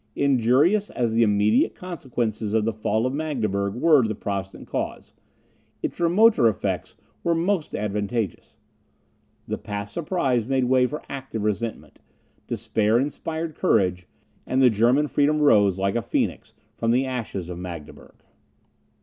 Injurious 0.15 0.89
as 0.89 1.13
the 1.13 1.21
immediate 1.21 1.75
consequences 1.75 2.55
of 2.55 2.65
the 2.65 2.73
fall 2.73 3.05
of 3.05 3.13
Magdeburg 3.13 3.75
were 3.75 4.01
to 4.01 4.07
the 4.07 4.15
Protestant 4.15 4.65
cause, 4.67 5.13
its 5.83 5.99
remoter 5.99 6.47
effects 6.47 6.95
were 7.23 7.35
most 7.35 7.75
advantageous. 7.75 8.57
The 9.47 9.59
past 9.59 9.93
surprise 9.93 10.47
made 10.47 10.63
way 10.63 10.87
for 10.87 11.03
active 11.07 11.43
resentment, 11.43 11.99
despair 12.47 12.97
inspired 12.97 13.53
courage, 13.53 14.07
and 14.47 14.59
the 14.59 14.71
German 14.71 15.07
freedom 15.07 15.39
rose, 15.39 15.77
like 15.77 15.95
a 15.95 16.01
phoenix, 16.01 16.55
from 16.75 16.89
the 16.89 17.05
ashes 17.05 17.47
of 17.47 17.59
Magdeburg. 17.59 18.23